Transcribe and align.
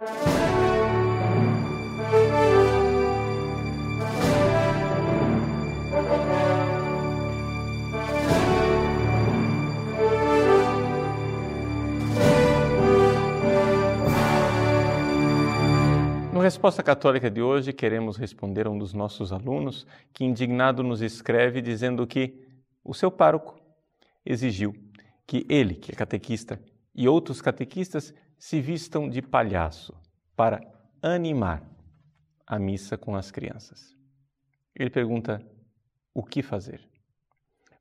No 0.00 0.06
Resposta 16.40 16.82
Católica 16.82 17.30
de 17.30 17.42
hoje, 17.42 17.74
queremos 17.74 18.16
responder 18.16 18.66
a 18.66 18.70
um 18.70 18.78
dos 18.78 18.94
nossos 18.94 19.34
alunos 19.34 19.86
que, 20.14 20.24
indignado, 20.24 20.82
nos 20.82 21.02
escreve 21.02 21.60
dizendo 21.60 22.06
que 22.06 22.48
o 22.82 22.94
seu 22.94 23.10
pároco 23.10 23.60
exigiu 24.24 24.74
que 25.26 25.44
ele, 25.46 25.74
que 25.74 25.92
é 25.92 25.94
catequista, 25.94 26.58
e 26.94 27.06
outros 27.06 27.42
catequistas 27.42 28.14
se 28.40 28.58
vistam 28.58 29.06
de 29.06 29.20
palhaço 29.20 29.94
para 30.34 30.60
animar 31.02 31.62
a 32.46 32.58
missa 32.58 32.96
com 32.96 33.14
as 33.14 33.30
crianças. 33.30 33.94
Ele 34.74 34.88
pergunta: 34.88 35.46
o 36.14 36.24
que 36.24 36.42
fazer? 36.42 36.88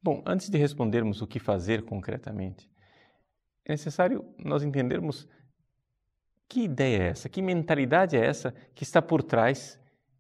Bom, 0.04 0.22
antes 0.26 0.50
de 0.50 0.58
respondermos 0.58 1.22
o 1.22 1.28
que 1.28 1.40
fazer 1.40 1.84
concretamente, 1.86 2.70
é 3.64 3.72
necessário 3.72 4.36
nós 4.38 4.62
entendermos 4.62 5.28
que 6.48 6.62
ideia 6.62 7.04
é 7.04 7.08
essa? 7.08 7.30
Que 7.30 7.42
mentalidade 7.42 8.18
é 8.18 8.26
essa 8.26 8.52
que 8.76 8.84
está 8.84 9.02
por 9.02 9.24
trás 9.24 9.80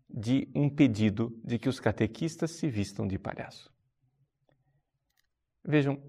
de 0.10 0.48
um 0.56 0.70
pedido 0.70 1.38
de 1.44 1.60
que 1.60 1.68
os 1.68 1.80
catequistas 1.80 2.52
se 2.52 2.70
vistam 2.70 3.06
de 3.08 3.18
palhaço? 3.20 3.74
Vejam, 5.66 6.02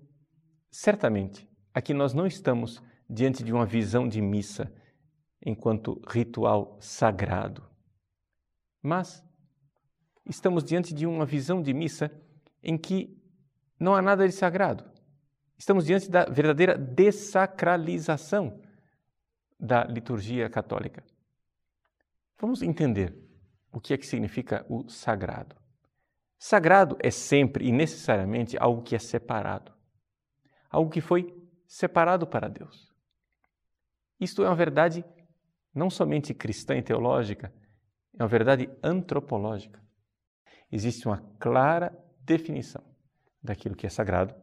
certamente 0.70 1.48
aqui 1.75 1.92
nós 1.92 2.12
não 2.12 2.27
estamos 2.27 2.83
diante 3.10 3.42
de 3.42 3.52
uma 3.52 3.66
visão 3.66 4.09
de 4.09 4.23
missa 4.23 4.73
enquanto 5.45 6.00
ritual 6.09 6.78
sagrado, 6.80 7.69
mas 8.80 9.24
estamos 10.25 10.62
diante 10.62 10.94
de 10.94 11.06
uma 11.06 11.27
visão 11.27 11.61
de 11.61 11.75
missa 11.75 12.11
em 12.62 12.78
que 12.78 13.19
não 13.78 13.94
há 13.94 14.02
nada 14.02 14.27
de 14.27 14.33
sagrado. 14.33 14.89
Estamos 15.58 15.84
diante 15.84 16.11
da 16.11 16.25
verdadeira 16.25 16.78
dessacralização 16.78 18.61
da 19.58 19.84
liturgia 19.84 20.48
católica. 20.48 21.02
Vamos 22.39 22.62
entender 22.62 23.14
o 23.72 23.80
que 23.80 23.92
é 23.92 23.98
que 23.98 24.06
significa 24.06 24.64
o 24.69 24.89
sagrado. 24.89 25.56
Sagrado 26.39 26.97
é 27.00 27.11
sempre 27.11 27.67
e 27.67 27.72
necessariamente 27.72 28.56
algo 28.58 28.83
que 28.83 28.95
é 28.95 28.98
separado, 28.98 29.72
algo 30.70 30.91
que 30.91 31.00
foi 31.00 31.34
separado 31.67 32.27
para 32.27 32.48
Deus. 32.48 32.89
Isto 34.21 34.43
é 34.43 34.49
uma 34.49 34.57
verdade 34.57 35.05
não 35.75 35.89
somente 35.89 36.35
cristã 36.35 36.77
e 36.77 36.83
teológica, 36.83 37.53
é 38.19 38.23
uma 38.23 38.29
verdade 38.29 38.69
antropológica. 38.83 39.81
Existe 40.71 41.07
uma 41.07 41.19
clara 41.39 41.97
definição 42.21 42.83
daquilo 43.43 43.75
que 43.75 43.87
é 43.87 43.91
sagrado 43.91 44.35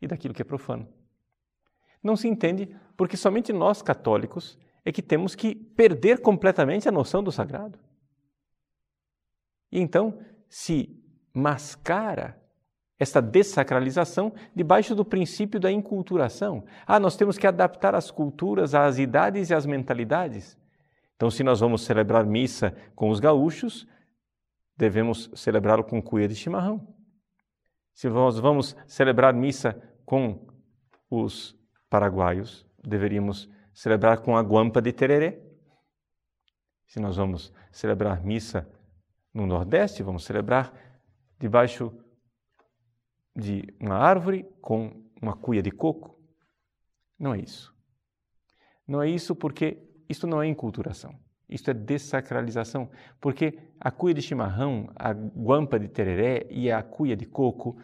e 0.00 0.06
daquilo 0.06 0.32
que 0.32 0.42
é 0.42 0.44
profano 0.44 0.88
não 2.02 2.16
se 2.16 2.26
entende 2.26 2.74
porque 2.96 3.16
somente 3.16 3.52
nós 3.52 3.80
católicos 3.80 4.58
é 4.84 4.90
que 4.90 5.00
temos 5.00 5.34
que 5.34 5.54
perder 5.54 6.20
completamente 6.20 6.88
a 6.88 6.92
noção 6.92 7.22
do 7.22 7.30
sagrado. 7.30 7.78
E 9.70 9.78
então 9.78 10.18
se 10.48 11.00
mascara 11.32 12.41
esta 13.02 13.20
dessacralização 13.20 14.32
debaixo 14.54 14.94
do 14.94 15.04
princípio 15.04 15.58
da 15.58 15.70
inculturação. 15.70 16.64
Ah, 16.86 17.00
nós 17.00 17.16
temos 17.16 17.36
que 17.36 17.46
adaptar 17.46 17.94
as 17.94 18.10
culturas 18.10 18.74
às 18.74 18.98
idades 18.98 19.50
e 19.50 19.54
às 19.54 19.66
mentalidades. 19.66 20.56
Então, 21.16 21.30
se 21.30 21.42
nós 21.42 21.60
vamos 21.60 21.82
celebrar 21.82 22.24
missa 22.24 22.74
com 22.94 23.10
os 23.10 23.18
gaúchos, 23.18 23.86
devemos 24.76 25.30
celebrá-lo 25.34 25.84
com 25.84 26.00
cuia 26.00 26.28
de 26.28 26.34
chimarrão. 26.34 26.86
Se 27.92 28.08
nós 28.08 28.38
vamos 28.38 28.76
celebrar 28.86 29.34
missa 29.34 29.80
com 30.06 30.46
os 31.10 31.54
paraguaios, 31.90 32.66
deveríamos 32.82 33.50
celebrar 33.74 34.18
com 34.18 34.36
a 34.36 34.42
guampa 34.42 34.80
de 34.80 34.92
tereré. 34.92 35.40
Se 36.86 37.00
nós 37.00 37.16
vamos 37.16 37.52
celebrar 37.70 38.22
missa 38.24 38.68
no 39.34 39.46
Nordeste, 39.46 40.02
vamos 40.02 40.24
celebrar 40.24 40.72
debaixo 41.38 41.92
de 43.34 43.74
uma 43.80 43.96
árvore 43.96 44.44
com 44.60 45.02
uma 45.20 45.36
cuia 45.36 45.62
de 45.62 45.70
coco. 45.70 46.18
Não 47.18 47.34
é 47.34 47.40
isso. 47.40 47.74
Não 48.86 49.02
é 49.02 49.08
isso 49.08 49.34
porque 49.34 49.78
isto 50.08 50.26
não 50.26 50.42
é 50.42 50.46
enculturação. 50.46 51.14
Isto 51.48 51.70
é 51.70 51.74
dessacralização, 51.74 52.90
porque 53.20 53.58
a 53.78 53.90
cuia 53.90 54.14
de 54.14 54.22
chimarrão, 54.22 54.88
a 54.96 55.12
guampa 55.12 55.78
de 55.78 55.88
tereré 55.88 56.46
e 56.50 56.70
a 56.70 56.82
cuia 56.82 57.14
de 57.14 57.26
coco 57.26 57.78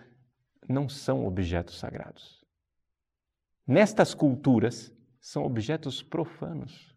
não 0.66 0.88
são 0.88 1.26
objetos 1.26 1.78
sagrados 1.78 2.38
nestas 3.68 4.14
culturas 4.14 4.90
são 5.20 5.44
objetos 5.44 6.02
profanos. 6.02 6.94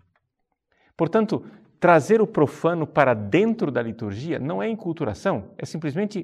Portanto, 0.95 1.45
trazer 1.79 2.21
o 2.21 2.27
profano 2.27 2.87
para 2.87 3.13
dentro 3.13 3.69
da 3.69 3.81
liturgia 3.81 4.39
não 4.39 4.63
é 4.63 4.69
enculturação, 4.69 5.53
é 5.57 5.65
simplesmente 5.65 6.23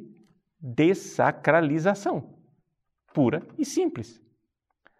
dessacralização, 0.59 2.37
pura 3.13 3.45
e 3.57 3.65
simples. 3.65 4.21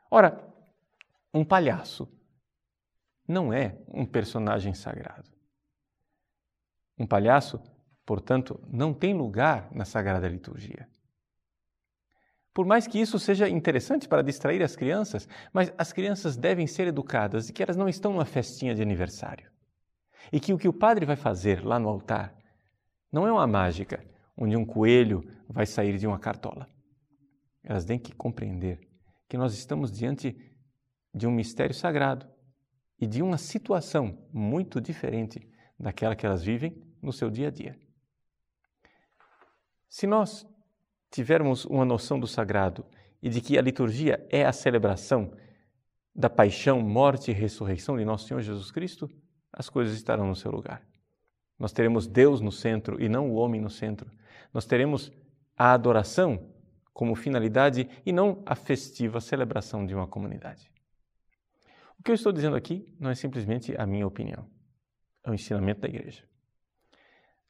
Ora, 0.09 0.44
um 1.34 1.44
palhaço 1.44 2.07
não 3.28 3.51
é 3.51 3.78
um 3.88 4.06
personagem 4.06 4.73
sagrado. 4.73 5.29
Um 6.97 7.06
palhaço, 7.06 7.62
portanto, 8.06 8.59
não 8.68 8.94
tem 8.94 9.13
lugar 9.13 9.69
na 9.72 9.85
sagrada 9.85 10.28
liturgia. 10.28 10.88
Por 12.53 12.66
mais 12.66 12.88
que 12.88 13.00
isso 13.00 13.19
seja 13.19 13.47
interessante 13.47 14.07
para 14.07 14.24
distrair 14.24 14.63
as 14.63 14.75
crianças, 14.75 15.28
mas 15.53 15.72
as 15.78 15.94
crianças 15.94 16.35
devem 16.35 16.66
ser 16.66 16.88
educadas 16.88 17.45
de 17.45 17.53
que 17.53 17.62
elas 17.62 17.78
não 17.78 17.88
estão 17.88 18.13
numa 18.13 18.25
festinha 18.25 18.74
de 18.74 18.81
aniversário. 18.81 19.51
E 20.31 20.39
que 20.39 20.51
o 20.53 20.57
que 20.57 20.68
o 20.68 20.74
padre 20.74 21.06
vai 21.06 21.16
fazer 21.16 21.63
lá 21.63 21.78
no 21.78 21.88
altar 21.88 22.35
não 23.12 23.28
é 23.28 23.31
uma 23.31 23.45
mágica 23.45 24.03
onde 24.38 24.56
um 24.56 24.66
coelho 24.66 25.24
vai 25.50 25.66
sair 25.66 25.98
de 25.98 26.06
uma 26.06 26.20
cartola. 26.20 26.70
Elas 27.64 27.84
têm 27.84 27.98
que 27.98 28.14
compreender 28.14 28.80
que 29.28 29.38
nós 29.38 29.53
estamos 29.53 29.92
diante 29.92 30.38
de 31.14 31.25
um 31.25 31.31
mistério 31.31 31.74
sagrado 31.74 32.28
e 33.00 33.08
de 33.08 33.22
uma 33.22 33.38
situação 33.38 34.28
muito 34.31 34.80
diferente 34.80 35.50
daquela 35.80 36.16
que 36.16 36.25
elas 36.25 36.44
vivem 36.44 36.81
no 37.02 37.12
seu 37.12 37.30
dia 37.30 37.48
a 37.48 37.52
dia. 37.52 37.80
Se 39.90 40.06
nós 40.06 40.46
tivermos 41.09 41.66
uma 41.66 41.86
noção 41.86 42.19
do 42.19 42.28
sagrado 42.28 42.86
e 43.22 43.30
de 43.30 43.42
que 43.42 43.58
a 43.58 43.62
liturgia 43.62 44.25
é 44.30 44.46
a 44.46 44.54
celebração 44.54 45.31
da 46.14 46.30
paixão, 46.30 46.81
morte 46.81 47.31
e 47.31 47.34
ressurreição 47.34 47.98
de 47.98 48.06
nosso 48.06 48.28
Senhor 48.28 48.42
Jesus 48.42 48.72
Cristo, 48.72 49.09
as 49.52 49.69
coisas 49.69 49.96
estarão 49.96 50.28
no 50.28 50.36
seu 50.36 50.52
lugar. 50.52 50.86
Nós 51.58 51.72
teremos 51.72 52.08
Deus 52.08 52.42
no 52.42 52.52
centro 52.52 53.02
e 53.02 53.09
não 53.09 53.31
o 53.31 53.36
homem 53.36 53.59
no 53.59 53.69
centro. 53.69 54.12
Nós 54.57 54.66
teremos 54.66 55.12
a 55.56 55.72
adoração 55.73 56.51
como 56.91 57.13
finalidade 57.13 57.88
e 58.03 58.12
não 58.12 58.41
a 58.44 58.56
festiva 58.56 59.22
celebração 59.22 59.85
de 59.85 59.94
uma 59.94 60.07
comunidade. 60.07 60.72
O 62.00 62.01
que 62.01 62.09
eu 62.09 62.16
estou 62.16 62.31
dizendo 62.31 62.56
aqui 62.56 62.91
não 63.00 63.12
é 63.12 63.13
simplesmente 63.13 63.79
a 63.79 63.85
minha 63.85 64.07
opinião, 64.07 64.50
é 65.23 65.29
o 65.29 65.34
ensinamento 65.35 65.81
da 65.81 65.88
igreja. 65.88 66.23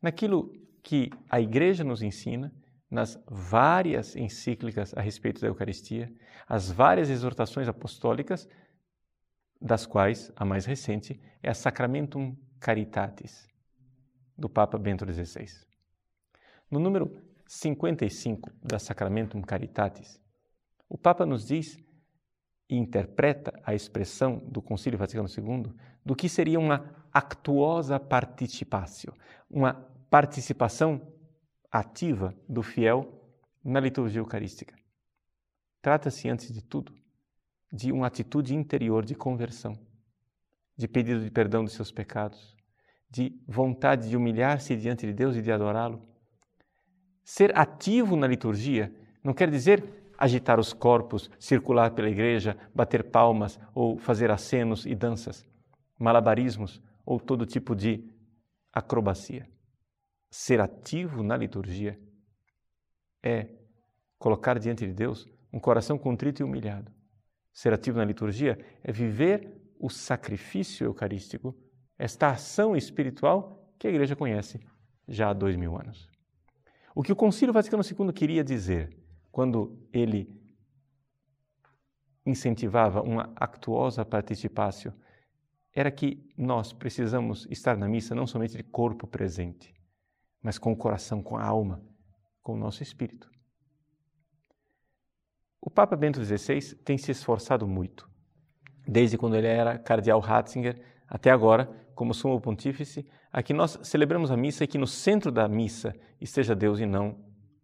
Naquilo 0.01 0.51
que 0.83 1.09
a 1.29 1.39
igreja 1.39 1.81
nos 1.81 2.01
ensina, 2.01 2.53
nas 2.91 3.17
várias 3.25 4.17
encíclicas 4.17 4.93
a 4.93 4.99
respeito 4.99 5.39
da 5.39 5.47
Eucaristia, 5.47 6.13
as 6.45 6.69
várias 6.69 7.09
exortações 7.09 7.69
apostólicas, 7.69 8.49
das 9.61 9.85
quais 9.85 10.29
a 10.35 10.43
mais 10.43 10.65
recente 10.65 11.17
é 11.41 11.49
a 11.49 11.53
Sacramentum 11.53 12.35
Caritatis, 12.59 13.47
do 14.37 14.49
Papa 14.49 14.77
Bento 14.77 15.09
XVI. 15.09 15.67
No 16.69 16.79
número 16.79 17.09
55 17.47 18.51
da 18.61 18.77
Sacramentum 18.77 19.41
Caritatis, 19.41 20.19
o 20.89 20.97
Papa 20.97 21.25
nos 21.25 21.47
diz 21.47 21.77
e 22.69 22.75
interpreta 22.75 23.57
a 23.63 23.73
expressão 23.73 24.39
do 24.39 24.61
Concílio 24.61 24.99
Vaticano 24.99 25.29
II 25.29 25.73
do 26.05 26.15
que 26.15 26.27
seria 26.27 26.59
uma 26.59 26.93
actuosa 27.13 27.97
participatio, 27.97 29.13
uma 29.49 29.73
participação 30.09 31.01
ativa 31.71 32.35
do 32.49 32.61
fiel 32.61 33.17
na 33.63 33.79
liturgia 33.79 34.19
eucarística. 34.19 34.75
Trata-se, 35.81 36.27
antes 36.27 36.51
de 36.51 36.61
tudo, 36.61 36.93
de 37.71 37.93
uma 37.93 38.07
atitude 38.07 38.53
interior 38.53 39.05
de 39.05 39.15
conversão, 39.15 39.77
de 40.75 40.87
pedido 40.87 41.23
de 41.23 41.31
perdão 41.31 41.63
dos 41.63 41.73
seus 41.73 41.93
pecados, 41.93 42.57
de 43.09 43.41
vontade 43.47 44.09
de 44.09 44.17
humilhar-se 44.17 44.75
diante 44.75 45.05
de 45.05 45.13
Deus 45.13 45.37
e 45.37 45.41
de 45.41 45.51
adorá-lo. 45.51 46.16
Ser 47.29 47.59
ativo 47.59 48.15
na 48.15 48.25
liturgia 48.25 48.89
não 49.21 49.33
quer 49.33 49.51
dizer 49.51 49.83
agitar 50.17 50.61
os 50.61 50.71
corpos, 50.71 51.29
circular 51.37 51.91
pela 51.91 52.09
igreja, 52.09 52.57
bater 52.73 53.03
palmas 53.03 53.59
ou 53.75 53.97
fazer 53.97 54.31
acenos 54.31 54.85
e 54.85 54.95
danças, 54.95 55.45
malabarismos 55.99 56.81
ou 57.05 57.19
todo 57.19 57.45
tipo 57.45 57.75
de 57.75 58.01
acrobacia. 58.71 59.45
Ser 60.31 60.61
ativo 60.61 61.21
na 61.21 61.35
liturgia 61.35 61.99
é 63.21 63.49
colocar 64.17 64.57
diante 64.57 64.87
de 64.87 64.93
Deus 64.93 65.27
um 65.51 65.59
coração 65.59 65.97
contrito 65.97 66.41
e 66.41 66.45
humilhado. 66.45 66.89
Ser 67.51 67.73
ativo 67.73 67.97
na 67.97 68.05
liturgia 68.05 68.57
é 68.81 68.89
viver 68.93 69.51
o 69.77 69.89
sacrifício 69.89 70.85
eucarístico, 70.85 71.53
esta 71.99 72.29
ação 72.29 72.73
espiritual 72.73 73.69
que 73.77 73.85
a 73.85 73.89
igreja 73.89 74.15
conhece 74.15 74.61
já 75.09 75.31
há 75.31 75.33
dois 75.33 75.57
mil 75.57 75.75
anos. 75.77 76.16
O 76.97 77.03
que 77.03 77.11
o 77.11 77.15
Concílio 77.15 77.53
Vaticano 77.53 77.83
II 77.83 78.11
queria 78.11 78.43
dizer 78.43 78.97
quando 79.31 79.87
ele 79.93 80.35
incentivava 82.25 83.03
uma 83.03 83.31
actuosa 83.35 84.03
participácio 84.03 84.91
era 85.71 85.91
que 85.91 86.27
nós 86.35 86.73
precisamos 86.73 87.45
estar 87.51 87.77
na 87.77 87.87
missa 87.87 88.15
não 88.15 88.25
somente 88.25 88.57
de 88.57 88.63
corpo 88.63 89.05
presente, 89.05 89.75
mas 90.41 90.57
com 90.57 90.71
o 90.71 90.75
coração, 90.75 91.21
com 91.21 91.37
a 91.37 91.43
alma, 91.43 91.85
com 92.41 92.53
o 92.53 92.57
nosso 92.57 92.81
espírito. 92.81 93.29
O 95.61 95.69
Papa 95.69 95.95
Bento 95.95 96.25
XVI 96.25 96.77
tem 96.77 96.97
se 96.97 97.11
esforçado 97.11 97.67
muito, 97.67 98.09
desde 98.87 99.19
quando 99.19 99.35
ele 99.35 99.45
era 99.45 99.77
cardeal 99.77 100.19
Ratzinger 100.19 100.83
até 101.07 101.29
agora, 101.29 101.69
como 101.97 102.13
sumo 102.13 102.39
pontífice, 102.39 103.03
a 103.33 103.41
que 103.41 103.53
nós 103.53 103.79
celebramos 103.81 104.29
a 104.29 104.37
missa 104.37 104.63
e 104.63 104.67
que 104.67 104.77
no 104.77 104.85
centro 104.85 105.31
da 105.31 105.47
missa 105.47 105.95
esteja 106.21 106.55
Deus 106.55 106.79
e 106.79 106.85
não 106.85 107.17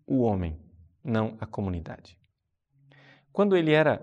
o 0.08 0.24
homem, 0.24 0.60
não 1.04 1.38
a 1.40 1.46
comunidade. 1.46 2.18
Quando 3.32 3.56
ele 3.56 3.72
era 3.72 4.02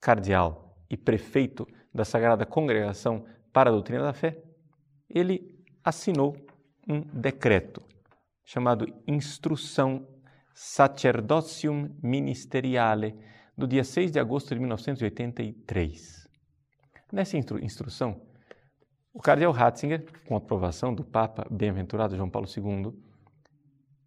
cardeal 0.00 0.76
e 0.90 0.96
prefeito 0.96 1.68
da 1.94 2.04
Sagrada 2.04 2.44
Congregação 2.44 3.24
para 3.52 3.70
a 3.70 3.72
Doutrina 3.72 4.02
da 4.02 4.12
Fé, 4.12 4.42
ele 5.08 5.64
assinou 5.84 6.36
um 6.88 7.00
decreto 7.00 7.80
chamado 8.44 8.92
Instrução 9.06 10.04
Sacerdocium 10.52 11.96
Ministeriale, 12.02 13.14
do 13.56 13.68
dia 13.68 13.84
6 13.84 14.10
de 14.10 14.18
agosto 14.18 14.52
de 14.52 14.58
1983. 14.58 16.26
Nessa 17.12 17.36
instru 17.36 17.62
instrução, 17.62 18.20
o 19.12 19.20
cardeal 19.20 19.52
Ratzinger, 19.52 20.04
com 20.26 20.36
aprovação 20.36 20.94
do 20.94 21.04
Papa 21.04 21.46
Bem-aventurado 21.50 22.16
João 22.16 22.30
Paulo 22.30 22.46
II, 22.48 22.92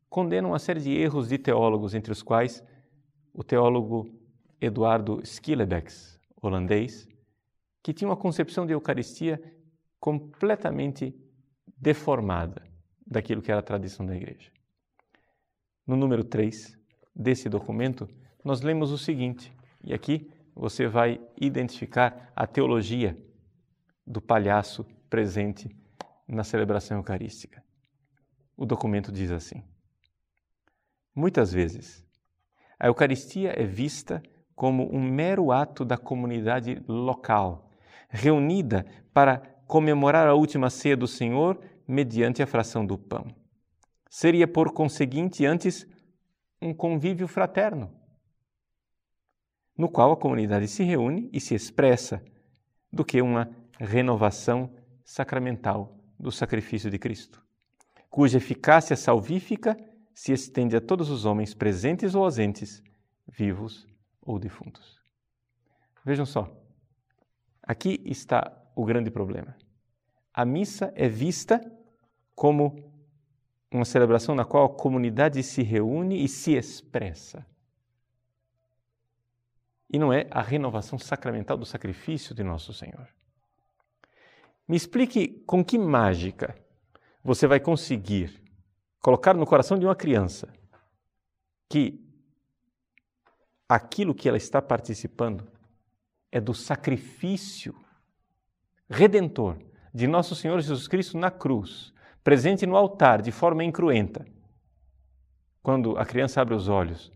condena 0.10 0.48
uma 0.48 0.60
série 0.60 0.80
de 0.80 0.92
erros 0.92 1.28
de 1.28 1.38
teólogos, 1.38 1.94
entre 1.94 2.12
os 2.12 2.22
quais 2.22 2.64
o 3.34 3.44
teólogo 3.44 4.08
Eduardo 4.62 5.22
Schillebeeckx, 5.26 6.20
holandês, 6.42 7.08
que 7.82 7.94
tinha 7.94 8.08
uma 8.08 8.16
concepção 8.16 8.66
de 8.66 8.74
Eucaristia 8.74 9.42
completamente 10.00 11.14
deformada 11.78 12.64
daquilo 13.06 13.42
que 13.42 13.52
era 13.52 13.60
a 13.60 13.64
tradição 13.64 14.06
da 14.06 14.16
igreja. 14.16 14.52
No 15.86 15.98
número 15.98 16.24
3 16.24 16.78
desse 17.14 17.50
documento, 17.50 18.08
nós 18.44 18.62
lemos 18.62 18.92
o 18.92 18.98
seguinte, 18.98 19.54
e 19.84 19.94
aqui 19.94 20.32
você 20.56 20.88
vai 20.88 21.20
identificar 21.40 22.32
a 22.34 22.48
teologia 22.48 23.18
do 24.06 24.22
palhaço 24.22 24.86
presente 25.10 25.70
na 26.28 26.44
celebração 26.44 26.98
eucarística. 26.98 27.64
O 28.56 28.66
documento 28.66 29.12
diz 29.12 29.32
assim: 29.32 29.64
Muitas 31.16 31.52
vezes, 31.52 32.06
a 32.80 32.88
Eucaristia 32.88 33.54
é 33.56 33.66
vista 33.66 34.22
como 34.56 34.94
um 34.94 35.02
mero 35.02 35.52
ato 35.52 35.86
da 35.86 35.98
comunidade 35.98 36.84
local, 36.88 37.72
reunida 38.10 38.86
para 39.14 39.38
comemorar 39.68 40.28
a 40.28 40.34
última 40.34 40.70
ceia 40.70 40.98
do 40.98 41.08
Senhor 41.08 41.60
mediante 41.88 42.44
a 42.44 42.48
fração 42.48 42.86
do 42.86 42.98
pão. 42.98 43.34
Seria, 44.10 44.48
por 44.48 44.72
conseguinte, 44.72 45.46
antes 45.46 45.88
um 46.62 46.74
convívio 46.74 47.28
fraterno, 47.28 47.92
no 49.78 49.90
qual 49.90 50.12
a 50.12 50.18
comunidade 50.18 50.68
se 50.68 50.84
reúne 50.84 51.30
e 51.34 51.40
se 51.40 51.56
expressa, 51.56 52.24
do 52.92 53.04
que 53.04 53.22
uma 53.22 53.50
renovação 53.86 54.74
sacramental 55.04 55.98
do 56.20 56.32
sacrifício 56.32 56.90
de 56.90 56.98
Cristo, 56.98 57.44
cuja 58.10 58.38
eficácia 58.38 58.96
salvífica 58.96 59.78
se 60.14 60.32
estende 60.32 60.76
a 60.76 60.82
todos 60.82 61.10
os 61.10 61.26
homens 61.26 61.54
presentes 61.54 62.16
ou 62.16 62.24
ausentes, 62.24 62.82
vivos 63.28 63.88
ou 64.22 64.40
defuntos. 64.40 65.02
Vejam 66.06 66.26
só, 66.26 66.50
aqui 67.62 68.02
está 68.06 68.52
o 68.76 68.86
grande 68.86 69.10
problema. 69.10 69.56
A 70.34 70.46
missa 70.46 70.92
é 70.96 71.08
vista 71.08 71.62
como 72.36 72.92
uma 73.72 73.86
celebração 73.86 74.36
na 74.36 74.46
qual 74.46 74.66
a 74.66 74.76
comunidade 74.76 75.42
se 75.44 75.64
reúne 75.64 76.24
e 76.24 76.28
se 76.28 76.54
expressa. 76.54 77.46
E 79.90 80.00
não 80.00 80.12
é 80.12 80.28
a 80.32 80.42
renovação 80.42 80.98
sacramental 80.98 81.58
do 81.58 81.66
sacrifício 81.66 82.34
de 82.34 82.44
Nosso 82.44 82.74
Senhor. 82.74 83.08
Me 84.68 84.78
explique 84.78 85.44
com 85.46 85.64
que 85.64 85.78
mágica 85.78 86.56
você 87.24 87.48
vai 87.48 87.60
conseguir 87.60 88.42
colocar 89.00 89.34
no 89.34 89.46
coração 89.46 89.78
de 89.78 89.86
uma 89.86 89.96
criança 89.96 90.54
que 91.70 92.00
aquilo 93.68 94.14
que 94.14 94.28
ela 94.28 94.38
está 94.38 94.62
participando 94.62 95.48
é 96.32 96.40
do 96.40 96.54
sacrifício 96.54 97.76
redentor 98.90 99.58
de 99.94 100.08
nosso 100.08 100.36
Senhor 100.36 100.60
Jesus 100.60 100.88
Cristo 100.88 101.18
na 101.18 101.30
cruz, 101.30 101.94
presente 102.24 102.66
no 102.66 102.76
altar 102.76 103.22
de 103.22 103.32
forma 103.32 103.64
incruenta. 103.64 104.26
Quando 105.62 105.98
a 105.98 106.06
criança 106.06 106.42
abre 106.42 106.54
os 106.54 106.68
olhos 106.68 107.12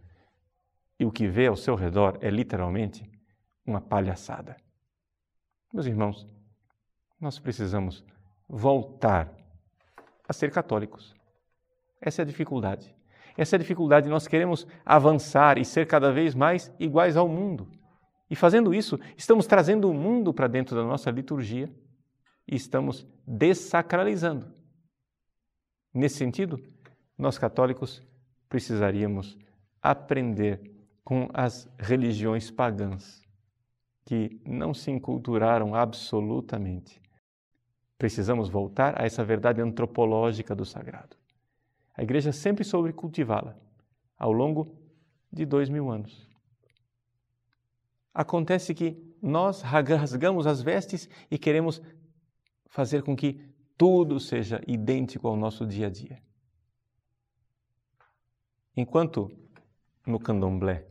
e 1.00 1.06
o 1.06 1.12
que 1.12 1.28
vê 1.28 1.48
ao 1.48 1.56
seu 1.56 1.76
redor 1.76 2.18
é 2.22 2.30
literalmente 2.30 3.10
uma 3.66 3.82
palhaçada. 3.82 4.56
Meus 5.74 5.86
irmãos, 5.86 6.28
nós 7.20 7.40
precisamos 7.40 8.04
voltar 8.48 9.34
a 10.28 10.34
ser 10.34 10.52
católicos. 10.52 11.16
Essa 12.02 12.22
é 12.22 12.24
a 12.24 12.26
dificuldade. 12.26 12.96
Essa 13.38 13.56
é 13.56 13.58
a 13.58 13.60
dificuldade. 13.60 14.10
Nós 14.10 14.28
queremos 14.28 14.68
avançar 14.86 15.58
e 15.58 15.66
ser 15.66 15.88
cada 15.88 16.12
vez 16.12 16.36
mais 16.36 16.74
iguais 16.80 17.18
ao 17.18 17.28
mundo. 17.28 17.70
E 18.30 18.36
fazendo 18.36 18.74
isso, 18.74 19.00
estamos 19.16 19.48
trazendo 19.48 19.90
o 19.90 19.94
mundo 19.94 20.34
para 20.34 20.48
dentro 20.48 20.76
da 20.76 20.84
nossa 20.84 21.10
liturgia 21.10 21.72
e 22.48 22.56
estamos 22.56 23.08
dessacralizando. 23.26 24.54
Nesse 25.94 26.18
sentido, 26.18 26.62
nós 27.18 27.38
católicos 27.38 28.04
precisaríamos 28.50 29.38
aprender 29.82 30.78
com 31.04 31.30
as 31.34 31.70
religiões 31.80 32.52
pagãs, 32.52 33.24
que 34.06 34.42
não 34.46 34.74
se 34.74 34.92
enculturaram 34.92 35.74
absolutamente. 35.74 37.02
Precisamos 37.98 38.50
voltar 38.50 39.00
a 39.02 39.06
essa 39.06 39.24
verdade 39.24 39.62
antropológica 39.62 40.56
do 40.56 40.66
sagrado. 40.66 41.16
A 41.96 42.04
igreja 42.04 42.32
sempre 42.32 42.64
soube 42.64 42.94
cultivá-la 42.94 43.58
ao 44.18 44.32
longo 44.32 44.76
de 45.32 45.46
dois 45.46 45.70
mil 45.70 45.90
anos. 45.90 46.28
Acontece 48.14 48.74
que 48.74 48.98
nós 49.22 49.62
rasgamos 49.62 50.46
as 50.46 50.62
vestes 50.62 51.10
e 51.30 51.38
queremos 51.38 51.82
fazer 52.68 53.02
com 53.02 53.16
que 53.16 53.42
tudo 53.78 54.20
seja 54.20 54.62
idêntico 54.68 55.28
ao 55.28 55.36
nosso 55.36 55.66
dia 55.66 55.88
a 55.88 55.90
dia. 55.90 56.22
Enquanto 58.76 59.32
no 60.06 60.20
candomblé 60.20 60.86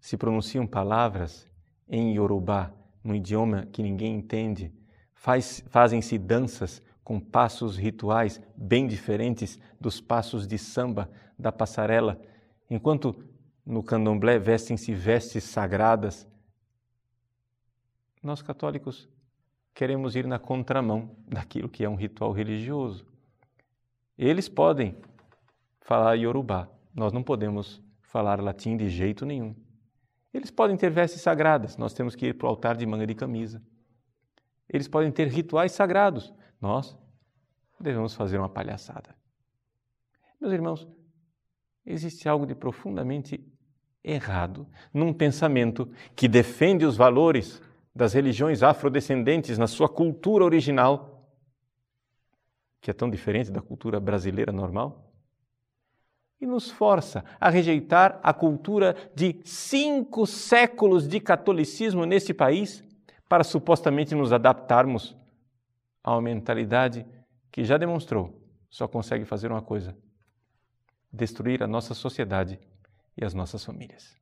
se 0.00 0.16
pronunciam 0.16 0.66
palavras 0.66 1.46
em 1.88 2.14
Yorubá, 2.14 2.72
num 3.02 3.14
idioma 3.14 3.66
que 3.66 3.82
ninguém 3.82 4.14
entende, 4.14 4.72
faz, 5.18 5.64
fazem-se 5.68 6.16
danças 6.16 6.80
com 7.02 7.18
passos 7.18 7.76
rituais 7.76 8.40
bem 8.56 8.86
diferentes 8.86 9.58
dos 9.80 10.00
passos 10.00 10.46
de 10.46 10.56
samba 10.58 11.10
da 11.38 11.50
passarela, 11.50 12.20
enquanto 12.70 13.16
no 13.66 13.82
candomblé 13.82 14.38
vestem-se 14.38 14.94
vestes 14.94 15.44
sagradas. 15.44 16.26
Nós 18.22 18.42
católicos 18.42 19.08
queremos 19.74 20.14
ir 20.14 20.26
na 20.26 20.38
contramão 20.38 21.16
daquilo 21.26 21.68
que 21.68 21.84
é 21.84 21.88
um 21.88 21.94
ritual 21.94 22.32
religioso. 22.32 23.06
Eles 24.16 24.48
podem 24.48 24.96
falar 25.80 26.14
iorubá, 26.16 26.68
nós 26.94 27.12
não 27.12 27.22
podemos 27.22 27.82
falar 28.02 28.40
latim 28.40 28.76
de 28.76 28.88
jeito 28.88 29.26
nenhum. 29.26 29.54
Eles 30.32 30.50
podem 30.50 30.76
ter 30.76 30.90
vestes 30.90 31.22
sagradas, 31.22 31.76
nós 31.76 31.92
temos 31.92 32.14
que 32.14 32.26
ir 32.26 32.34
para 32.34 32.46
o 32.46 32.50
altar 32.50 32.76
de 32.76 32.86
manga 32.86 33.06
de 33.06 33.14
camisa. 33.14 33.62
Eles 34.68 34.88
podem 34.88 35.10
ter 35.10 35.28
rituais 35.28 35.72
sagrados, 35.72 36.32
nós 36.60 36.96
devemos 37.80 38.14
fazer 38.14 38.38
uma 38.38 38.48
palhaçada. 38.48 39.14
Meus 40.40 40.52
irmãos, 40.52 40.88
existe 41.86 42.28
algo 42.28 42.46
de 42.46 42.54
profundamente 42.54 43.44
errado 44.04 44.66
num 44.92 45.12
pensamento 45.12 45.90
que 46.14 46.28
defende 46.28 46.84
os 46.84 46.96
valores 46.96 47.62
das 47.94 48.12
religiões 48.12 48.62
afrodescendentes 48.62 49.58
na 49.58 49.66
sua 49.66 49.88
cultura 49.88 50.44
original 50.44 51.18
que 52.80 52.90
é 52.90 52.94
tão 52.94 53.10
diferente 53.10 53.50
da 53.50 53.60
cultura 53.60 53.98
brasileira 53.98 54.52
normal, 54.52 55.12
e 56.40 56.46
nos 56.46 56.70
força 56.70 57.24
a 57.40 57.50
rejeitar 57.50 58.20
a 58.22 58.32
cultura 58.32 58.94
de 59.14 59.40
cinco 59.44 60.24
séculos 60.24 61.08
de 61.08 61.18
catolicismo 61.18 62.06
neste 62.06 62.32
país 62.32 62.84
para 63.28 63.44
supostamente 63.44 64.14
nos 64.14 64.32
adaptarmos 64.32 65.16
a 66.02 66.12
uma 66.12 66.22
mentalidade 66.22 67.06
que 67.50 67.64
já 67.64 67.76
demonstrou 67.76 68.42
só 68.70 68.86
consegue 68.86 69.24
fazer 69.24 69.50
uma 69.50 69.62
coisa: 69.62 69.96
destruir 71.12 71.62
a 71.62 71.66
nossa 71.66 71.94
sociedade 71.94 72.58
e 73.16 73.24
as 73.24 73.34
nossas 73.34 73.64
famílias. 73.64 74.16